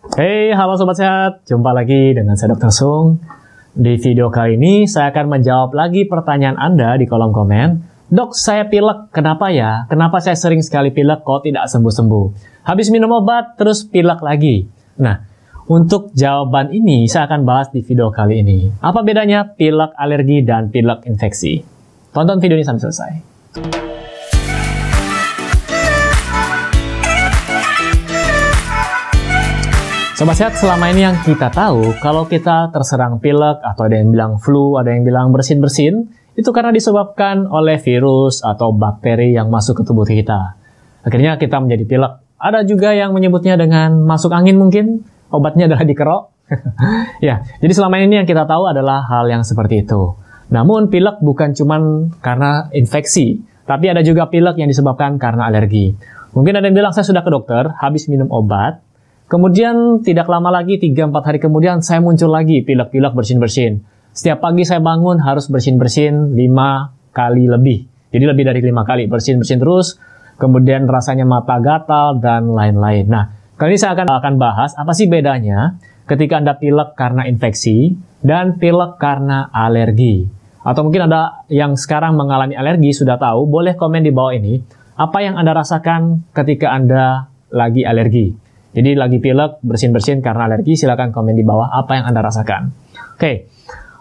Hey, 0.00 0.48
halo 0.56 0.80
Sobat 0.80 0.96
Sehat. 0.96 1.44
Jumpa 1.44 1.76
lagi 1.76 2.16
dengan 2.16 2.32
saya 2.32 2.56
Dr. 2.56 2.72
Sung. 2.72 3.20
Di 3.76 4.00
video 4.00 4.32
kali 4.32 4.56
ini, 4.56 4.88
saya 4.88 5.12
akan 5.12 5.28
menjawab 5.28 5.76
lagi 5.76 6.08
pertanyaan 6.08 6.56
Anda 6.56 6.96
di 6.96 7.04
kolom 7.04 7.36
komen. 7.36 7.68
Dok, 8.08 8.32
saya 8.32 8.64
pilek. 8.64 9.12
Kenapa 9.12 9.52
ya? 9.52 9.84
Kenapa 9.92 10.24
saya 10.24 10.40
sering 10.40 10.64
sekali 10.64 10.88
pilek 10.88 11.20
kok 11.20 11.44
tidak 11.44 11.68
sembuh-sembuh? 11.68 12.24
Habis 12.64 12.88
minum 12.88 13.12
obat, 13.12 13.60
terus 13.60 13.84
pilek 13.84 14.24
lagi. 14.24 14.64
Nah, 15.04 15.20
untuk 15.68 16.16
jawaban 16.16 16.72
ini, 16.72 17.04
saya 17.04 17.28
akan 17.28 17.44
bahas 17.44 17.68
di 17.68 17.84
video 17.84 18.08
kali 18.08 18.40
ini. 18.40 18.72
Apa 18.80 19.04
bedanya 19.04 19.52
pilek 19.52 19.92
alergi 20.00 20.40
dan 20.40 20.72
pilek 20.72 21.04
infeksi? 21.12 21.60
Tonton 22.16 22.40
video 22.40 22.56
ini 22.56 22.64
sampai 22.64 22.82
selesai. 22.88 23.29
Sobat 30.20 30.36
sehat, 30.36 30.52
selama 30.60 30.92
ini 30.92 31.00
yang 31.00 31.16
kita 31.24 31.48
tahu, 31.48 31.96
kalau 31.96 32.28
kita 32.28 32.68
terserang 32.76 33.24
pilek 33.24 33.56
atau 33.64 33.88
ada 33.88 33.96
yang 33.96 34.12
bilang 34.12 34.36
flu, 34.36 34.76
ada 34.76 34.92
yang 34.92 35.00
bilang 35.00 35.32
bersin-bersin, 35.32 36.12
itu 36.36 36.44
karena 36.52 36.76
disebabkan 36.76 37.48
oleh 37.48 37.80
virus 37.80 38.44
atau 38.44 38.68
bakteri 38.68 39.32
yang 39.32 39.48
masuk 39.48 39.80
ke 39.80 39.82
tubuh 39.88 40.04
kita. 40.04 40.60
Akhirnya 41.08 41.40
kita 41.40 41.56
menjadi 41.64 41.88
pilek. 41.88 42.12
Ada 42.36 42.68
juga 42.68 42.92
yang 42.92 43.16
menyebutnya 43.16 43.56
dengan 43.56 44.04
masuk 44.04 44.28
angin 44.36 44.60
mungkin, 44.60 45.08
obatnya 45.32 45.72
adalah 45.72 45.88
dikerok. 45.88 46.22
ya, 47.24 47.40
jadi 47.56 47.72
selama 47.72 48.04
ini 48.04 48.20
yang 48.20 48.28
kita 48.28 48.44
tahu 48.44 48.68
adalah 48.68 49.00
hal 49.08 49.24
yang 49.24 49.40
seperti 49.40 49.88
itu. 49.88 50.20
Namun 50.52 50.92
pilek 50.92 51.24
bukan 51.24 51.56
cuma 51.56 51.80
karena 52.20 52.68
infeksi, 52.76 53.40
tapi 53.64 53.88
ada 53.88 54.04
juga 54.04 54.28
pilek 54.28 54.60
yang 54.60 54.68
disebabkan 54.68 55.16
karena 55.16 55.48
alergi. 55.48 55.96
Mungkin 56.36 56.60
ada 56.60 56.68
yang 56.68 56.76
bilang 56.76 56.92
saya 56.92 57.08
sudah 57.08 57.24
ke 57.24 57.32
dokter, 57.32 57.72
habis 57.80 58.04
minum 58.12 58.28
obat, 58.28 58.84
Kemudian 59.30 60.02
tidak 60.02 60.26
lama 60.26 60.50
lagi, 60.50 60.82
3-4 60.82 61.14
hari 61.22 61.38
kemudian 61.38 61.78
saya 61.86 62.02
muncul 62.02 62.34
lagi 62.34 62.66
pilek-pilek 62.66 63.14
bersin-bersin. 63.14 63.78
Setiap 64.10 64.42
pagi 64.42 64.66
saya 64.66 64.82
bangun 64.82 65.22
harus 65.22 65.46
bersin-bersin 65.46 66.34
5 66.34 67.14
kali 67.14 67.46
lebih. 67.46 67.86
Jadi 68.10 68.24
lebih 68.26 68.42
dari 68.50 68.58
5 68.58 68.82
kali 68.82 69.06
bersin-bersin 69.06 69.62
terus. 69.62 70.02
Kemudian 70.34 70.90
rasanya 70.90 71.22
mata 71.22 71.62
gatal 71.62 72.18
dan 72.18 72.50
lain-lain. 72.50 73.06
Nah, 73.06 73.30
kali 73.54 73.76
ini 73.76 73.78
saya 73.78 73.94
akan, 73.94 74.18
akan 74.18 74.34
bahas 74.34 74.74
apa 74.74 74.90
sih 74.98 75.06
bedanya 75.06 75.78
ketika 76.10 76.42
Anda 76.42 76.58
pilek 76.58 76.98
karena 76.98 77.22
infeksi 77.30 77.94
dan 78.26 78.58
pilek 78.58 78.98
karena 78.98 79.46
alergi. 79.54 80.26
Atau 80.66 80.90
mungkin 80.90 81.06
ada 81.06 81.46
yang 81.46 81.78
sekarang 81.78 82.18
mengalami 82.18 82.58
alergi 82.58 82.90
sudah 82.90 83.14
tahu, 83.14 83.46
boleh 83.46 83.78
komen 83.78 84.02
di 84.02 84.10
bawah 84.10 84.34
ini 84.34 84.58
apa 84.98 85.22
yang 85.22 85.38
Anda 85.38 85.54
rasakan 85.54 86.34
ketika 86.34 86.74
Anda 86.74 87.30
lagi 87.54 87.86
alergi. 87.86 88.49
Jadi 88.70 88.94
lagi 88.94 89.18
pilek, 89.18 89.58
bersin-bersin 89.66 90.22
karena 90.22 90.46
alergi, 90.46 90.78
silahkan 90.78 91.10
komen 91.10 91.34
di 91.34 91.42
bawah 91.42 91.74
apa 91.74 91.98
yang 91.98 92.06
Anda 92.06 92.22
rasakan. 92.22 92.70
Oke, 93.18 93.50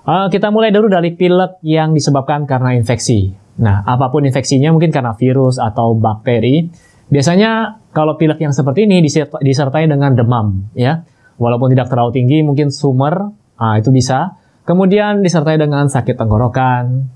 uh, 0.06 0.30
kita 0.30 0.54
mulai 0.54 0.70
dulu 0.70 0.86
dari 0.86 1.18
pilek 1.18 1.58
yang 1.66 1.98
disebabkan 1.98 2.46
karena 2.46 2.78
infeksi. 2.78 3.34
Nah, 3.60 3.82
apa 3.84 4.14
pun 4.14 4.24
infeksinya 4.24 4.70
mungkin 4.70 4.94
karena 4.94 5.18
virus 5.18 5.58
atau 5.58 5.98
bakteri. 5.98 6.70
Biasanya 7.10 7.82
kalau 7.90 8.16
pilek 8.16 8.38
yang 8.40 8.54
seperti 8.54 8.86
ini 8.86 9.02
disertai 9.42 9.90
dengan 9.90 10.14
demam, 10.14 10.70
ya. 10.78 11.02
Walaupun 11.42 11.74
tidak 11.74 11.90
terlalu 11.90 12.14
tinggi, 12.14 12.46
mungkin 12.46 12.70
sumber, 12.70 13.34
nah, 13.58 13.76
itu 13.76 13.90
bisa. 13.90 14.38
Kemudian 14.70 15.26
disertai 15.26 15.58
dengan 15.58 15.90
sakit 15.90 16.14
tenggorokan. 16.14 17.10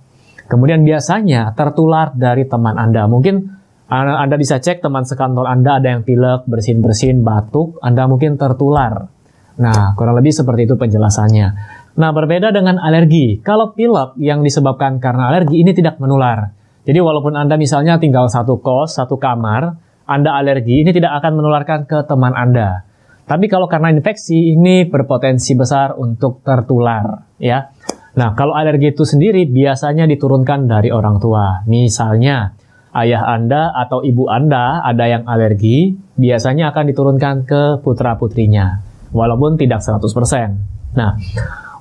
Kemudian 0.50 0.82
biasanya 0.82 1.54
tertular 1.54 2.12
dari 2.18 2.50
teman 2.50 2.82
Anda. 2.82 3.06
Mungkin 3.06 3.63
anda 3.94 4.36
bisa 4.42 4.58
cek 4.58 4.82
teman 4.82 5.06
sekantor 5.06 5.46
Anda 5.46 5.78
ada 5.78 5.94
yang 5.94 6.02
pilek, 6.02 6.50
bersin-bersin, 6.50 7.22
batuk, 7.22 7.78
Anda 7.78 8.10
mungkin 8.10 8.42
tertular. 8.42 9.06
Nah, 9.54 9.94
kurang 9.94 10.18
lebih 10.18 10.34
seperti 10.34 10.66
itu 10.66 10.74
penjelasannya. 10.74 11.48
Nah, 11.94 12.10
berbeda 12.10 12.50
dengan 12.50 12.82
alergi. 12.82 13.38
Kalau 13.46 13.78
pilek 13.78 14.18
yang 14.18 14.42
disebabkan 14.42 14.98
karena 14.98 15.30
alergi 15.30 15.62
ini 15.62 15.78
tidak 15.78 16.02
menular. 16.02 16.50
Jadi 16.84 16.98
walaupun 16.98 17.38
Anda 17.38 17.54
misalnya 17.54 18.02
tinggal 18.02 18.34
satu 18.34 18.58
kos, 18.58 18.98
satu 18.98 19.22
kamar, 19.22 19.78
Anda 20.10 20.36
alergi, 20.42 20.82
ini 20.82 20.90
tidak 20.90 21.22
akan 21.22 21.38
menularkan 21.38 21.86
ke 21.86 22.02
teman 22.10 22.34
Anda. 22.34 22.82
Tapi 23.24 23.46
kalau 23.48 23.72
karena 23.72 23.94
infeksi, 23.94 24.52
ini 24.52 24.84
berpotensi 24.84 25.56
besar 25.56 25.96
untuk 25.96 26.44
tertular, 26.44 27.24
ya. 27.40 27.72
Nah, 28.20 28.36
kalau 28.36 28.52
alergi 28.52 28.92
itu 28.92 29.08
sendiri 29.08 29.48
biasanya 29.48 30.04
diturunkan 30.10 30.68
dari 30.68 30.92
orang 30.92 31.24
tua. 31.24 31.64
Misalnya, 31.64 32.52
ayah 32.94 33.26
Anda 33.26 33.74
atau 33.74 34.06
ibu 34.06 34.30
Anda 34.30 34.86
ada 34.86 35.06
yang 35.10 35.26
alergi, 35.26 35.98
biasanya 36.18 36.70
akan 36.70 36.94
diturunkan 36.94 37.36
ke 37.50 37.62
putra-putrinya, 37.82 38.82
walaupun 39.10 39.58
tidak 39.58 39.82
100%. 39.82 40.94
Nah, 40.94 41.18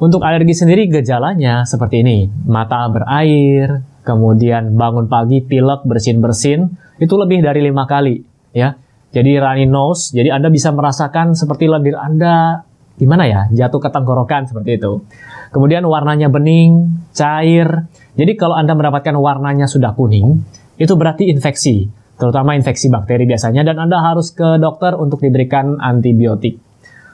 untuk 0.00 0.24
alergi 0.24 0.56
sendiri 0.56 0.88
gejalanya 0.88 1.68
seperti 1.68 2.00
ini, 2.00 2.26
mata 2.48 2.88
berair, 2.88 3.84
kemudian 4.02 4.72
bangun 4.74 5.06
pagi 5.06 5.44
pilek 5.44 5.84
bersin-bersin, 5.84 6.72
itu 6.98 7.14
lebih 7.20 7.44
dari 7.44 7.60
lima 7.60 7.84
kali, 7.84 8.24
ya. 8.56 8.74
Jadi 9.12 9.36
runny 9.36 9.68
nose, 9.68 10.16
jadi 10.16 10.32
Anda 10.32 10.48
bisa 10.48 10.72
merasakan 10.72 11.36
seperti 11.36 11.68
lendir 11.68 12.00
Anda 12.00 12.64
gimana 12.96 13.28
ya, 13.28 13.44
jatuh 13.52 13.80
ke 13.80 13.92
tenggorokan 13.92 14.48
seperti 14.48 14.80
itu. 14.80 15.04
Kemudian 15.52 15.84
warnanya 15.84 16.32
bening, 16.32 17.04
cair. 17.12 17.84
Jadi 18.16 18.32
kalau 18.40 18.56
Anda 18.56 18.72
mendapatkan 18.72 19.12
warnanya 19.12 19.68
sudah 19.68 19.92
kuning, 19.92 20.40
itu 20.82 20.98
berarti 20.98 21.30
infeksi, 21.30 21.86
terutama 22.18 22.58
infeksi 22.58 22.90
bakteri 22.90 23.22
biasanya, 23.22 23.62
dan 23.62 23.78
Anda 23.78 24.02
harus 24.02 24.34
ke 24.34 24.58
dokter 24.58 24.98
untuk 24.98 25.22
diberikan 25.22 25.78
antibiotik. 25.78 26.58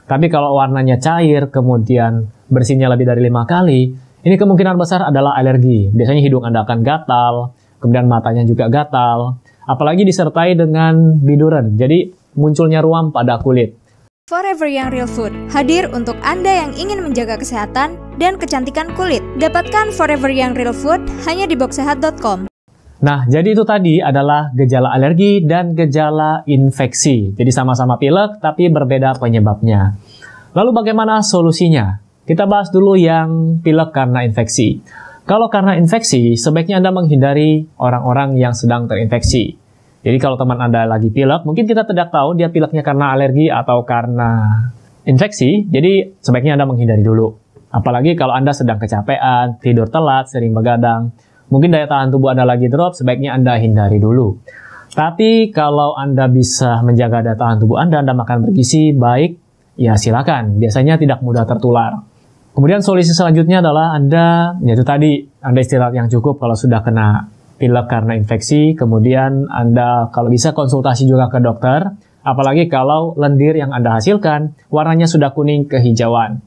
Tapi 0.08 0.32
kalau 0.32 0.56
warnanya 0.56 0.96
cair, 0.96 1.52
kemudian 1.52 2.32
bersihnya 2.48 2.88
lebih 2.88 3.04
dari 3.04 3.28
lima 3.28 3.44
kali, 3.44 3.92
ini 4.24 4.34
kemungkinan 4.40 4.80
besar 4.80 5.04
adalah 5.04 5.36
alergi. 5.36 5.92
Biasanya 5.92 6.24
hidung 6.24 6.48
Anda 6.48 6.64
akan 6.64 6.80
gatal, 6.80 7.52
kemudian 7.84 8.08
matanya 8.08 8.48
juga 8.48 8.72
gatal, 8.72 9.36
apalagi 9.68 10.08
disertai 10.08 10.56
dengan 10.56 11.20
biduran, 11.20 11.76
jadi 11.76 12.08
munculnya 12.32 12.80
ruam 12.80 13.12
pada 13.12 13.36
kulit. 13.36 13.76
Forever 14.28 14.68
Young 14.68 14.92
Real 14.92 15.08
Food 15.08 15.32
hadir 15.52 15.88
untuk 15.88 16.16
Anda 16.20 16.68
yang 16.68 16.72
ingin 16.76 17.00
menjaga 17.00 17.40
kesehatan 17.40 17.96
dan 18.20 18.36
kecantikan 18.36 18.92
kulit. 18.92 19.24
Dapatkan 19.40 19.92
Forever 19.92 20.28
Young 20.28 20.52
Real 20.52 20.76
Food 20.76 21.04
hanya 21.24 21.48
di 21.48 21.56
boxsehat.com. 21.56 22.47
Nah, 22.98 23.30
jadi 23.30 23.54
itu 23.54 23.62
tadi 23.62 24.02
adalah 24.02 24.50
gejala 24.50 24.90
alergi 24.90 25.46
dan 25.46 25.78
gejala 25.78 26.42
infeksi. 26.50 27.30
Jadi 27.30 27.50
sama-sama 27.54 27.94
pilek 27.94 28.42
tapi 28.42 28.66
berbeda 28.66 29.14
penyebabnya. 29.22 29.94
Lalu 30.58 30.70
bagaimana 30.74 31.22
solusinya? 31.22 32.02
Kita 32.26 32.50
bahas 32.50 32.74
dulu 32.74 32.98
yang 32.98 33.62
pilek 33.62 33.94
karena 33.94 34.26
infeksi. 34.26 34.82
Kalau 35.28 35.46
karena 35.52 35.78
infeksi, 35.78 36.34
sebaiknya 36.34 36.82
Anda 36.82 36.90
menghindari 36.90 37.68
orang-orang 37.78 38.34
yang 38.40 38.56
sedang 38.56 38.88
terinfeksi. 38.90 39.54
Jadi 40.02 40.16
kalau 40.18 40.40
teman 40.40 40.58
Anda 40.58 40.88
lagi 40.88 41.12
pilek, 41.12 41.44
mungkin 41.44 41.68
kita 41.68 41.84
tidak 41.84 42.10
tahu 42.10 42.34
dia 42.34 42.48
pileknya 42.48 42.80
karena 42.80 43.12
alergi 43.14 43.52
atau 43.52 43.84
karena 43.84 44.64
infeksi, 45.04 45.68
jadi 45.68 46.16
sebaiknya 46.18 46.56
Anda 46.56 46.66
menghindari 46.66 47.04
dulu. 47.04 47.36
Apalagi 47.68 48.16
kalau 48.16 48.32
Anda 48.32 48.56
sedang 48.56 48.80
kecapean, 48.80 49.60
tidur 49.60 49.92
telat, 49.92 50.32
sering 50.32 50.56
begadang, 50.56 51.12
Mungkin 51.48 51.72
daya 51.72 51.88
tahan 51.88 52.12
tubuh 52.12 52.36
Anda 52.36 52.44
lagi 52.44 52.68
drop, 52.68 52.92
sebaiknya 52.92 53.32
Anda 53.32 53.56
hindari 53.56 53.96
dulu. 53.96 54.36
Tapi 54.92 55.48
kalau 55.52 55.96
Anda 55.96 56.28
bisa 56.28 56.84
menjaga 56.84 57.24
daya 57.24 57.36
tahan 57.36 57.60
tubuh 57.60 57.80
Anda, 57.80 58.04
Anda 58.04 58.12
makan 58.12 58.44
bergizi 58.48 58.92
baik, 58.92 59.40
ya 59.80 59.96
silakan. 59.96 60.60
Biasanya 60.60 61.00
tidak 61.00 61.24
mudah 61.24 61.48
tertular. 61.48 62.04
Kemudian 62.52 62.82
solusi 62.82 63.14
selanjutnya 63.14 63.62
adalah 63.62 63.94
Anda, 63.94 64.58
yaitu 64.66 64.82
tadi, 64.82 65.24
Anda 65.40 65.62
istirahat 65.62 65.94
yang 65.94 66.10
cukup 66.10 66.42
kalau 66.42 66.58
sudah 66.58 66.82
kena 66.82 67.30
pilek 67.56 67.86
karena 67.86 68.18
infeksi. 68.18 68.74
Kemudian 68.74 69.46
Anda 69.48 70.10
kalau 70.12 70.28
bisa 70.28 70.52
konsultasi 70.52 71.06
juga 71.06 71.30
ke 71.32 71.38
dokter. 71.40 71.86
Apalagi 72.26 72.68
kalau 72.68 73.16
lendir 73.16 73.56
yang 73.56 73.72
Anda 73.72 73.96
hasilkan 73.96 74.68
warnanya 74.68 75.08
sudah 75.08 75.32
kuning 75.32 75.64
kehijauan. 75.70 76.44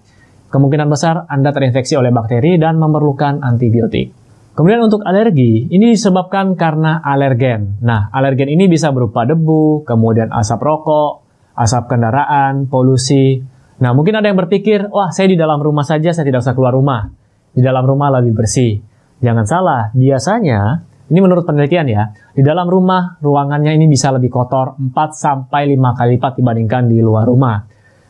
Kemungkinan 0.51 0.91
besar 0.91 1.25
Anda 1.31 1.55
terinfeksi 1.55 1.95
oleh 1.95 2.11
bakteri 2.11 2.59
dan 2.59 2.75
memerlukan 2.75 3.39
antibiotik. 3.39 4.20
Kemudian 4.51 4.83
untuk 4.83 4.99
alergi, 5.07 5.71
ini 5.71 5.95
disebabkan 5.95 6.59
karena 6.59 6.99
alergen. 6.99 7.79
Nah, 7.79 8.11
alergen 8.11 8.51
ini 8.51 8.67
bisa 8.67 8.91
berupa 8.91 9.23
debu, 9.23 9.87
kemudian 9.87 10.27
asap 10.27 10.59
rokok, 10.59 11.23
asap 11.55 11.95
kendaraan, 11.95 12.67
polusi. 12.67 13.39
Nah, 13.79 13.95
mungkin 13.95 14.19
ada 14.19 14.27
yang 14.27 14.35
berpikir, 14.35 14.91
wah 14.91 15.07
saya 15.09 15.31
di 15.31 15.39
dalam 15.39 15.63
rumah 15.63 15.87
saja, 15.87 16.11
saya 16.11 16.27
tidak 16.27 16.43
usah 16.43 16.51
keluar 16.51 16.75
rumah. 16.75 17.07
Di 17.55 17.63
dalam 17.63 17.87
rumah 17.87 18.11
lebih 18.19 18.43
bersih. 18.43 18.83
Jangan 19.23 19.47
salah, 19.47 19.81
biasanya, 19.95 20.83
ini 21.07 21.19
menurut 21.23 21.47
penelitian 21.47 21.87
ya, 21.87 22.03
di 22.35 22.43
dalam 22.43 22.67
rumah 22.67 23.19
ruangannya 23.23 23.71
ini 23.75 23.87
bisa 23.87 24.11
lebih 24.11 24.31
kotor 24.31 24.75
4-5 24.79 25.47
kali 25.95 26.19
lipat 26.19 26.33
dibandingkan 26.39 26.91
di 26.91 26.99
luar 26.99 27.23
rumah. 27.23 27.63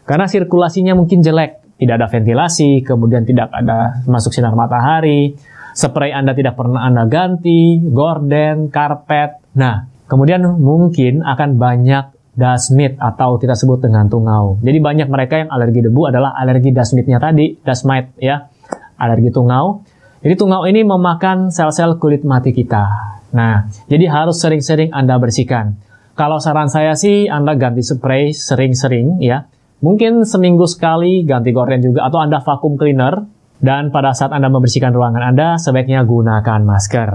Karena 0.09 0.25
sirkulasinya 0.25 0.97
mungkin 0.97 1.21
jelek, 1.21 1.77
tidak 1.77 2.01
ada 2.01 2.07
ventilasi, 2.09 2.81
kemudian 2.81 3.25
tidak 3.25 3.49
ada 3.53 4.01
masuk 4.05 4.33
sinar 4.33 4.53
matahari, 4.53 5.33
spray 5.73 6.12
Anda 6.12 6.35
tidak 6.35 6.56
pernah 6.59 6.85
Anda 6.88 7.07
ganti, 7.07 7.79
gorden, 7.81 8.71
karpet. 8.71 9.56
Nah, 9.57 9.88
kemudian 10.07 10.44
mungkin 10.59 11.23
akan 11.23 11.59
banyak 11.59 12.12
dust 12.31 12.71
mite 12.71 12.95
atau 12.95 13.35
kita 13.35 13.56
sebut 13.56 13.83
dengan 13.83 14.07
tungau. 14.07 14.56
Jadi 14.63 14.77
banyak 14.79 15.07
mereka 15.12 15.44
yang 15.44 15.50
alergi 15.51 15.83
debu 15.83 16.07
adalah 16.07 16.31
alergi 16.35 16.71
dust 16.71 16.95
mite-nya 16.95 17.19
tadi, 17.19 17.59
dust 17.59 17.83
mite 17.83 18.15
ya, 18.19 18.47
alergi 18.95 19.29
tungau. 19.35 19.83
Jadi 20.21 20.33
tungau 20.38 20.63
ini 20.69 20.85
memakan 20.85 21.50
sel-sel 21.50 21.97
kulit 21.97 22.21
mati 22.24 22.53
kita. 22.53 22.88
Nah, 23.33 23.67
jadi 23.89 24.06
harus 24.12 24.38
sering-sering 24.39 24.94
Anda 24.94 25.17
bersihkan. 25.17 25.79
Kalau 26.13 26.38
saran 26.38 26.67
saya 26.69 26.94
sih 26.94 27.25
Anda 27.31 27.56
ganti 27.56 27.81
spray 27.81 28.35
sering-sering 28.35 29.24
ya. 29.24 29.47
Mungkin 29.81 30.29
seminggu 30.29 30.69
sekali 30.69 31.25
ganti 31.25 31.50
gorden 31.50 31.81
juga 31.81 32.06
atau 32.06 32.21
Anda 32.21 32.38
vakum 32.38 32.77
cleaner 32.77 33.25
dan 33.62 33.94
pada 33.94 34.12
saat 34.18 34.34
Anda 34.34 34.50
membersihkan 34.50 34.92
ruangan 34.92 35.22
Anda 35.22 35.48
sebaiknya 35.62 36.02
gunakan 36.04 36.62
masker. 36.66 37.10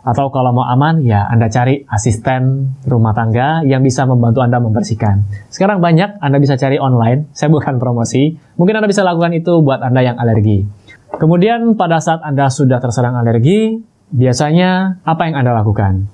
Atau 0.00 0.32
kalau 0.32 0.50
mau 0.56 0.66
aman, 0.66 1.04
ya 1.04 1.28
Anda 1.28 1.46
cari 1.46 1.86
asisten 1.86 2.72
rumah 2.88 3.12
tangga 3.14 3.62
yang 3.62 3.84
bisa 3.84 4.08
membantu 4.08 4.42
Anda 4.42 4.58
membersihkan. 4.58 5.48
Sekarang 5.52 5.78
banyak 5.78 6.18
Anda 6.18 6.42
bisa 6.42 6.58
cari 6.58 6.82
online, 6.82 7.28
saya 7.36 7.52
bukan 7.54 7.78
promosi. 7.78 8.34
Mungkin 8.58 8.74
Anda 8.82 8.88
bisa 8.90 9.06
lakukan 9.06 9.30
itu 9.36 9.62
buat 9.62 9.78
Anda 9.84 10.02
yang 10.02 10.16
alergi. 10.18 10.66
Kemudian 11.14 11.78
pada 11.78 12.02
saat 12.02 12.24
Anda 12.26 12.50
sudah 12.50 12.80
terserang 12.82 13.14
alergi, 13.14 13.78
biasanya 14.10 15.02
apa 15.06 15.28
yang 15.28 15.38
Anda 15.38 15.52
lakukan? 15.54 16.08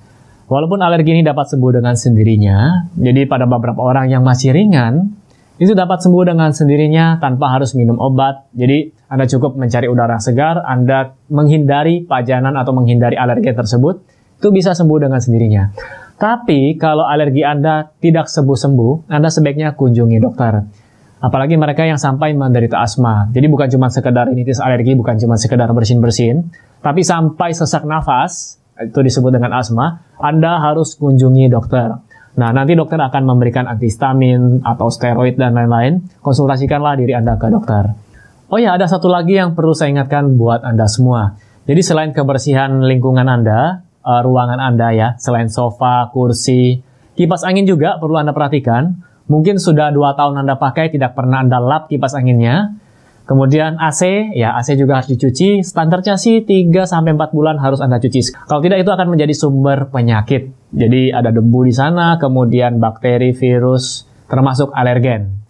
Walaupun 0.46 0.78
alergi 0.78 1.10
ini 1.10 1.22
dapat 1.26 1.50
sembuh 1.50 1.80
dengan 1.82 1.94
sendirinya, 1.98 2.90
jadi 2.94 3.26
pada 3.26 3.50
beberapa 3.50 3.82
orang 3.82 4.10
yang 4.10 4.22
masih 4.22 4.54
ringan, 4.54 5.10
itu 5.58 5.74
dapat 5.74 6.04
sembuh 6.04 6.22
dengan 6.22 6.54
sendirinya 6.54 7.18
tanpa 7.18 7.50
harus 7.50 7.74
minum 7.74 7.98
obat. 7.98 8.46
Jadi, 8.54 8.92
Anda 9.06 9.30
cukup 9.30 9.54
mencari 9.54 9.86
udara 9.86 10.18
segar, 10.18 10.66
Anda 10.66 11.14
menghindari 11.30 12.02
pajanan 12.02 12.58
atau 12.58 12.74
menghindari 12.74 13.14
alergi 13.14 13.54
tersebut, 13.54 14.02
itu 14.42 14.48
bisa 14.50 14.74
sembuh 14.74 14.98
dengan 14.98 15.22
sendirinya. 15.22 15.70
Tapi, 16.16 16.74
kalau 16.80 17.06
alergi 17.06 17.46
Anda 17.46 17.86
tidak 18.02 18.26
sembuh-sembuh, 18.26 19.12
Anda 19.12 19.28
sebaiknya 19.30 19.76
kunjungi 19.78 20.18
dokter. 20.18 20.52
Apalagi 21.16 21.54
mereka 21.56 21.86
yang 21.86 21.96
sampai 21.96 22.36
menderita 22.36 22.82
asma. 22.82 23.28
Jadi 23.32 23.46
bukan 23.48 23.68
cuma 23.72 23.88
sekedar 23.88 24.28
rinitis 24.28 24.60
alergi, 24.60 24.92
bukan 24.98 25.16
cuma 25.16 25.38
sekedar 25.38 25.68
bersin-bersin, 25.70 26.52
tapi 26.82 27.06
sampai 27.06 27.56
sesak 27.56 27.86
nafas, 27.88 28.60
itu 28.76 29.00
disebut 29.00 29.32
dengan 29.32 29.56
asma, 29.56 30.02
Anda 30.20 30.60
harus 30.60 30.98
kunjungi 30.98 31.48
dokter. 31.48 31.94
Nah, 32.36 32.52
nanti 32.52 32.76
dokter 32.76 33.00
akan 33.00 33.22
memberikan 33.24 33.64
antihistamin 33.64 34.60
atau 34.60 34.92
steroid 34.92 35.40
dan 35.40 35.56
lain-lain. 35.56 36.04
Konsultasikanlah 36.20 37.00
diri 37.00 37.16
Anda 37.16 37.40
ke 37.40 37.48
dokter. 37.48 38.05
Oh 38.46 38.62
ya, 38.62 38.78
ada 38.78 38.86
satu 38.86 39.10
lagi 39.10 39.34
yang 39.34 39.58
perlu 39.58 39.74
saya 39.74 39.90
ingatkan 39.90 40.38
buat 40.38 40.62
Anda 40.62 40.86
semua. 40.86 41.34
Jadi 41.66 41.82
selain 41.82 42.14
kebersihan 42.14 42.78
lingkungan 42.78 43.26
Anda, 43.26 43.82
uh, 44.06 44.22
ruangan 44.22 44.62
Anda 44.62 44.94
ya, 44.94 45.08
selain 45.18 45.50
sofa, 45.50 46.14
kursi, 46.14 46.78
kipas 47.18 47.42
angin 47.42 47.66
juga 47.66 47.98
perlu 47.98 48.14
Anda 48.14 48.30
perhatikan. 48.30 49.02
Mungkin 49.26 49.58
sudah 49.58 49.90
dua 49.90 50.14
tahun 50.14 50.46
Anda 50.46 50.62
pakai, 50.62 50.94
tidak 50.94 51.18
pernah 51.18 51.42
Anda 51.42 51.58
lap 51.58 51.90
kipas 51.90 52.14
anginnya. 52.14 52.78
Kemudian 53.26 53.82
AC, 53.82 54.30
ya 54.38 54.54
AC 54.54 54.78
juga 54.78 55.02
harus 55.02 55.10
dicuci. 55.10 55.66
Standarnya 55.66 56.14
sih 56.14 56.46
3 56.46 56.86
sampai 56.86 57.18
4 57.18 57.34
bulan 57.34 57.58
harus 57.58 57.82
Anda 57.82 57.98
cuci. 57.98 58.46
Kalau 58.46 58.62
tidak 58.62 58.86
itu 58.86 58.90
akan 58.94 59.10
menjadi 59.10 59.34
sumber 59.34 59.90
penyakit. 59.90 60.54
Jadi 60.70 61.10
ada 61.10 61.34
debu 61.34 61.66
di 61.66 61.74
sana, 61.74 62.22
kemudian 62.22 62.78
bakteri, 62.78 63.34
virus, 63.34 64.06
termasuk 64.30 64.70
alergen. 64.70 65.45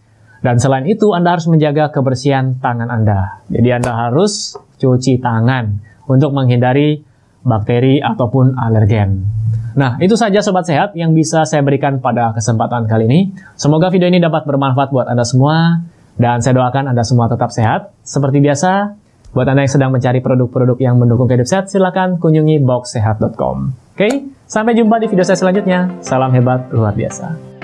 Dan 0.47 0.63
selain 0.63 0.87
itu 0.87 1.11
Anda 1.11 1.35
harus 1.35 1.51
menjaga 1.51 1.91
kebersihan 1.91 2.63
tangan 2.63 2.87
Anda. 2.87 3.43
Jadi 3.51 3.83
Anda 3.83 4.07
harus 4.07 4.55
cuci 4.79 5.19
tangan 5.19 5.83
untuk 6.07 6.31
menghindari 6.31 7.03
bakteri 7.43 7.99
ataupun 7.99 8.55
alergen. 8.55 9.27
Nah, 9.75 9.99
itu 9.99 10.15
saja 10.15 10.39
Sobat 10.39 10.71
Sehat 10.71 10.95
yang 10.95 11.19
bisa 11.19 11.43
saya 11.43 11.67
berikan 11.67 11.99
pada 11.99 12.31
kesempatan 12.31 12.87
kali 12.87 13.11
ini. 13.11 13.21
Semoga 13.59 13.91
video 13.91 14.07
ini 14.07 14.23
dapat 14.23 14.47
bermanfaat 14.47 14.95
buat 14.95 15.11
Anda 15.11 15.27
semua. 15.27 15.83
Dan 16.15 16.39
saya 16.39 16.55
doakan 16.63 16.95
Anda 16.95 17.03
semua 17.03 17.27
tetap 17.27 17.51
sehat. 17.51 17.91
Seperti 18.07 18.39
biasa, 18.39 18.95
buat 19.35 19.51
Anda 19.51 19.67
yang 19.67 19.75
sedang 19.75 19.91
mencari 19.91 20.23
produk-produk 20.23 20.79
yang 20.79 20.95
mendukung 20.97 21.27
kehidupan 21.27 21.51
sehat, 21.51 21.75
silakan 21.75 22.23
kunjungi 22.23 22.63
boxsehat.com. 22.63 23.57
Oke, 23.99 24.31
sampai 24.47 24.79
jumpa 24.79 25.03
di 25.03 25.11
video 25.11 25.27
saya 25.27 25.43
selanjutnya. 25.43 25.91
Salam 26.07 26.31
hebat 26.31 26.71
luar 26.71 26.95
biasa. 26.95 27.56